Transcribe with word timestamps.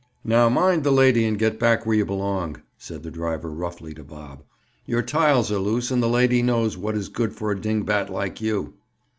"Now 0.23 0.49
mind 0.49 0.83
the 0.83 0.89
lady 0.91 1.25
and 1.25 1.37
get 1.37 1.59
back 1.59 1.85
where 1.85 1.95
you 1.95 2.05
belong," 2.07 2.63
said 2.79 3.03
the 3.03 3.11
driver 3.11 3.51
roughly 3.51 3.93
to 3.93 4.03
Bob. 4.03 4.41
"Your 4.87 5.03
tiles 5.03 5.51
are 5.51 5.59
loose, 5.59 5.91
and 5.91 6.01
the 6.01 6.09
lady 6.09 6.41
knows 6.41 6.75
what 6.75 6.95
is 6.97 7.07
good 7.07 7.33
for 7.33 7.51
a 7.51 7.55
dingbat 7.61 8.09
like 8.09 8.41
you." 8.41 8.73